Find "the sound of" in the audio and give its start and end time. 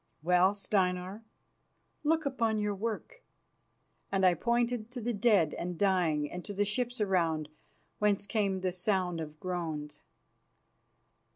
8.61-9.39